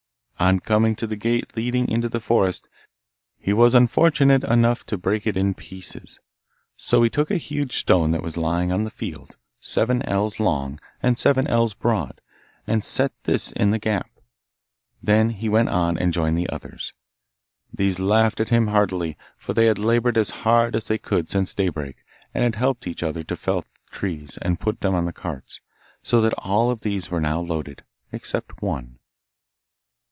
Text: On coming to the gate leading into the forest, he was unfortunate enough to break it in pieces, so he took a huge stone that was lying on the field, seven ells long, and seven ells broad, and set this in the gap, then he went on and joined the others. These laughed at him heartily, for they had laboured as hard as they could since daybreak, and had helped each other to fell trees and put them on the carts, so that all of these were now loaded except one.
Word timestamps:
On 0.39 0.59
coming 0.59 0.95
to 0.95 1.05
the 1.05 1.15
gate 1.15 1.55
leading 1.55 1.87
into 1.87 2.09
the 2.09 2.19
forest, 2.19 2.67
he 3.37 3.53
was 3.53 3.75
unfortunate 3.75 4.43
enough 4.43 4.83
to 4.87 4.97
break 4.97 5.27
it 5.27 5.37
in 5.37 5.53
pieces, 5.53 6.19
so 6.75 7.03
he 7.03 7.11
took 7.11 7.29
a 7.29 7.37
huge 7.37 7.77
stone 7.77 8.09
that 8.09 8.23
was 8.23 8.37
lying 8.37 8.71
on 8.71 8.81
the 8.81 8.89
field, 8.89 9.37
seven 9.59 10.01
ells 10.01 10.39
long, 10.39 10.79
and 11.03 11.15
seven 11.19 11.45
ells 11.45 11.75
broad, 11.75 12.21
and 12.65 12.83
set 12.83 13.11
this 13.25 13.51
in 13.51 13.69
the 13.69 13.77
gap, 13.77 14.09
then 14.99 15.29
he 15.29 15.47
went 15.47 15.69
on 15.69 15.95
and 15.99 16.11
joined 16.11 16.35
the 16.39 16.49
others. 16.49 16.91
These 17.71 17.99
laughed 17.99 18.39
at 18.39 18.49
him 18.49 18.65
heartily, 18.65 19.19
for 19.37 19.53
they 19.53 19.67
had 19.67 19.77
laboured 19.77 20.17
as 20.17 20.31
hard 20.41 20.75
as 20.75 20.87
they 20.87 20.97
could 20.97 21.29
since 21.29 21.53
daybreak, 21.53 22.03
and 22.33 22.43
had 22.43 22.55
helped 22.55 22.87
each 22.87 23.03
other 23.03 23.21
to 23.25 23.35
fell 23.35 23.63
trees 23.91 24.39
and 24.41 24.59
put 24.59 24.79
them 24.81 24.95
on 24.95 25.05
the 25.05 25.13
carts, 25.13 25.61
so 26.01 26.19
that 26.19 26.33
all 26.39 26.71
of 26.71 26.81
these 26.81 27.11
were 27.11 27.21
now 27.21 27.39
loaded 27.39 27.83
except 28.11 28.59
one. 28.63 28.97